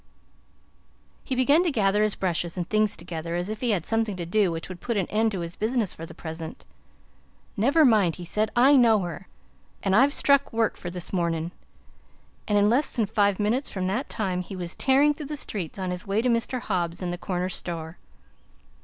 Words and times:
He 1.23 1.35
began 1.35 1.63
to 1.63 1.69
gather 1.71 2.01
his 2.01 2.15
brushes 2.15 2.57
and 2.57 2.67
things 2.67 2.97
together, 2.97 3.35
as 3.35 3.49
if 3.49 3.61
he 3.61 3.69
had 3.69 3.85
something 3.85 4.17
to 4.17 4.25
do 4.25 4.51
which 4.51 4.67
would 4.67 4.81
put 4.81 4.97
an 4.97 5.05
end 5.11 5.31
to 5.31 5.41
his 5.41 5.55
business 5.55 5.93
for 5.93 6.07
the 6.07 6.15
present. 6.15 6.65
"Never 7.55 7.85
mind," 7.85 8.15
he 8.15 8.25
said. 8.25 8.49
"I 8.55 8.75
know 8.77 9.01
her! 9.01 9.27
An 9.83 9.93
I've 9.93 10.11
struck 10.11 10.51
work 10.51 10.75
for 10.75 10.89
this 10.89 11.13
mornin'." 11.13 11.51
And 12.47 12.57
in 12.57 12.67
less 12.67 12.89
than 12.89 13.05
five 13.05 13.39
minutes 13.39 13.69
from 13.69 13.85
that 13.89 14.09
time 14.09 14.41
he 14.41 14.55
was 14.55 14.73
tearing 14.73 15.13
through 15.13 15.27
the 15.27 15.37
streets 15.37 15.77
on 15.77 15.91
his 15.91 16.07
way 16.07 16.23
to 16.23 16.29
Mr. 16.29 16.61
Hobbs 16.61 17.03
and 17.03 17.13
the 17.13 17.17
corner 17.19 17.47
store. 17.49 17.99